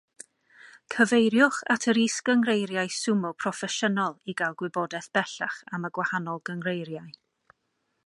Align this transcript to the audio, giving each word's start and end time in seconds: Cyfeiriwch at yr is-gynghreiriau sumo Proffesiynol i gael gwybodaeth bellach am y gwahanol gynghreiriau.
Cyfeiriwch 0.93 1.59
at 1.75 1.85
yr 1.93 1.99
is-gynghreiriau 2.05 2.91
sumo 2.97 3.33
Proffesiynol 3.45 4.19
i 4.33 4.37
gael 4.43 4.59
gwybodaeth 4.63 5.13
bellach 5.19 5.63
am 5.79 5.89
y 5.91 5.97
gwahanol 5.99 6.47
gynghreiriau. 6.51 7.17